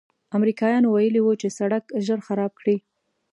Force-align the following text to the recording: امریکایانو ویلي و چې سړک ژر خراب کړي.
امریکایانو 0.37 0.87
ویلي 0.95 1.21
و 1.23 1.39
چې 1.41 1.47
سړک 1.57 1.83
ژر 2.05 2.19
خراب 2.27 2.51
کړي. 2.59 2.77